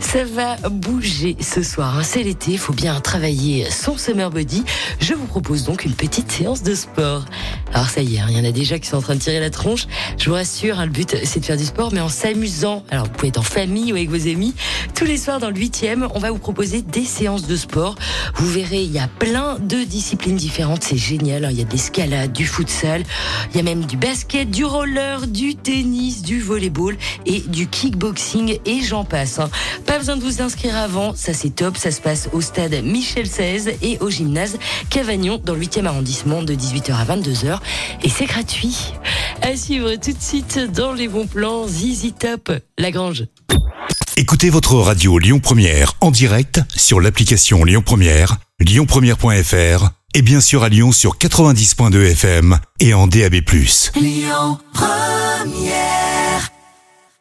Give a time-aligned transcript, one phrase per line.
[0.00, 1.98] Ça va bouger ce soir.
[1.98, 2.02] hein.
[2.02, 4.62] C'est l'été, il faut bien travailler son summer body.
[5.00, 7.24] Je vous propose donc une petite séance de sport.
[7.74, 9.20] Alors ça y est, hein, il y en a déjà qui sont en train de
[9.20, 9.86] tirer la tronche.
[10.16, 12.84] Je vous rassure, hein, le but c'est de faire du sport, mais en s'amusant.
[12.90, 14.54] Alors vous pouvez être en famille ou avec vos amis.
[14.94, 17.96] Tous les soirs dans le 8e, on va vous proposer des séances de sport.
[18.36, 20.84] Vous verrez, il y a plein de disciplines différentes.
[20.84, 21.48] C'est génial.
[21.50, 23.02] Il y a de l'escalade, du futsal,
[23.50, 28.58] il y a même du basket, du roller, du tennis, du volleyball et du kickboxing
[28.64, 29.40] et j'en passe.
[29.86, 31.76] Pas besoin de vous inscrire avant, ça c'est top.
[31.76, 34.58] Ça se passe au stade Michel XVI et au gymnase
[34.90, 37.58] Cavagnon dans le 8e arrondissement de 18h à 22h
[38.02, 38.76] et c'est gratuit.
[39.42, 43.24] À suivre tout de suite dans les bons plans Zizi Top, Lagrange.
[44.16, 50.62] Écoutez votre radio Lyon Première en direct sur l'application Lyon Première, lyonpremière.fr et bien sûr
[50.62, 53.36] à Lyon sur 90.2 FM et en DAB+.